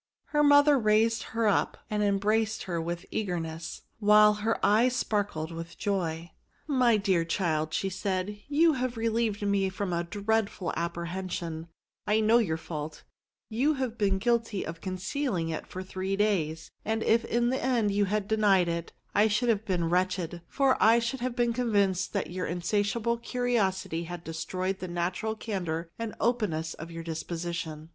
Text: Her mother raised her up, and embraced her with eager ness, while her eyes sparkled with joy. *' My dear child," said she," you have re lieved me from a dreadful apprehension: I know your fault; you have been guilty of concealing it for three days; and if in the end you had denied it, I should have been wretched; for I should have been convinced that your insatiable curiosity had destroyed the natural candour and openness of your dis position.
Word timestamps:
Her 0.29 0.41
mother 0.43 0.79
raised 0.79 1.21
her 1.37 1.47
up, 1.47 1.77
and 1.87 2.01
embraced 2.01 2.63
her 2.63 2.81
with 2.81 3.05
eager 3.11 3.39
ness, 3.39 3.83
while 3.99 4.33
her 4.41 4.57
eyes 4.65 4.95
sparkled 4.95 5.51
with 5.51 5.77
joy. 5.77 6.31
*' 6.49 6.55
My 6.67 6.97
dear 6.97 7.23
child," 7.23 7.71
said 7.75 8.27
she," 8.29 8.43
you 8.49 8.73
have 8.73 8.97
re 8.97 9.09
lieved 9.09 9.47
me 9.47 9.69
from 9.69 9.93
a 9.93 10.03
dreadful 10.03 10.73
apprehension: 10.75 11.67
I 12.07 12.19
know 12.19 12.39
your 12.39 12.57
fault; 12.57 13.03
you 13.47 13.75
have 13.75 13.95
been 13.99 14.17
guilty 14.17 14.65
of 14.65 14.81
concealing 14.81 15.49
it 15.49 15.67
for 15.67 15.83
three 15.83 16.15
days; 16.15 16.71
and 16.83 17.03
if 17.03 17.23
in 17.25 17.51
the 17.51 17.63
end 17.63 17.91
you 17.91 18.05
had 18.05 18.27
denied 18.27 18.69
it, 18.69 18.91
I 19.13 19.27
should 19.27 19.49
have 19.49 19.65
been 19.65 19.87
wretched; 19.87 20.41
for 20.47 20.81
I 20.81 20.97
should 20.97 21.19
have 21.19 21.35
been 21.35 21.53
convinced 21.53 22.11
that 22.13 22.31
your 22.31 22.47
insatiable 22.47 23.19
curiosity 23.19 24.05
had 24.05 24.23
destroyed 24.23 24.79
the 24.79 24.87
natural 24.87 25.35
candour 25.35 25.91
and 25.99 26.15
openness 26.19 26.73
of 26.73 26.89
your 26.89 27.03
dis 27.03 27.21
position. 27.21 27.89